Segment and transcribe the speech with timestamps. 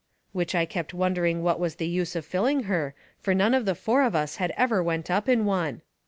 [0.31, 3.75] Which I kept wondering what was the use of filling her, fur none of the
[3.75, 5.83] four of us had ever went up in one.